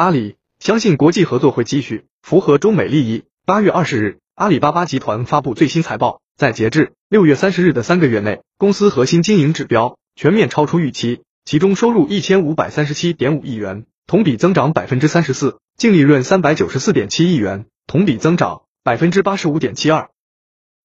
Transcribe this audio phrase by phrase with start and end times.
[0.00, 3.24] 阿里相信国际合作会继续符合中美利益。
[3.44, 20.08] 八月二十日，阿里巴巴集团发布最新财报，在截至六月三十日的三个月内，公司核心经营指标全面超出预期，其中收入一千五百三十七点五亿元，同比增长百分之三十四，净利润三百九十四点七亿元，同比增长百分之八十五点七二。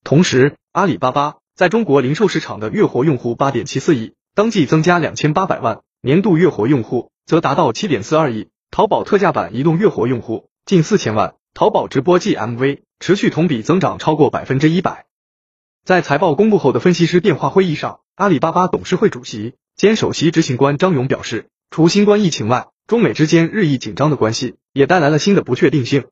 [0.03, 8.49] 同时，阿里巴巴在中国零售市场的月活用户八点七四亿，当季增加两千八百万，年度月活用户则达到七点四二亿。
[8.75, 15.05] 淘宝特价版移动月活用户近四千万，淘宝直播 GMV 持续同比增长超过百分之一百。
[15.85, 26.07] 在财报公布后的分析师电话会议上，阿里巴巴董事会主席兼首席执行官张勇表示，除新冠疫情外，中美之间日益紧张的关系也带来了新的不确定性。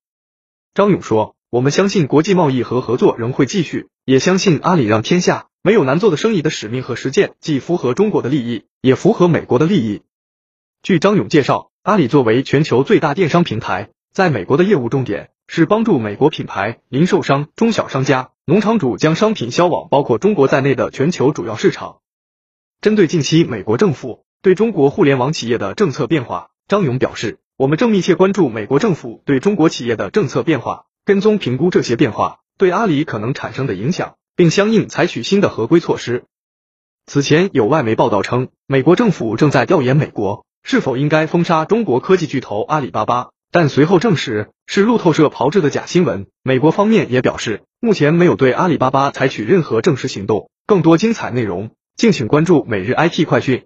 [0.74, 10.02] 张勇说：“我们相信国际贸易和合作仍会继续，也相信阿里让天下没有难做的生意的使命和实践，既符合中国的利益，也符合美国的利益。”
[10.82, 11.72] 据张勇介绍。
[11.84, 21.98] 阿里作为全球最大电商平台，在美国的业务重点是帮助美国品牌、零售商、中小商家、农场主将商品销往包括中国在内的全球主要市场。
[22.80, 36.24] 针对近期美国政府对中国互联网企业的政策变化，张勇表示，我们正密切关注美国政府对中国企业的政策变化，跟踪评估这些变化对阿里可能产生的影响，并相应采取新的合规措施。
[37.06, 40.46] 此前有外媒报道称，美国政府正在调研美国。
[40.64, 43.30] 是否应该封杀中国科技巨头阿里巴巴？
[43.52, 46.26] 但随后证实是路透社炮制的假新闻。
[46.42, 50.50] 美国方面也表示，目前没有对阿里巴巴采取任何正式行动。
[50.66, 53.66] 更多精彩内容，敬请关注每日 IT 快讯。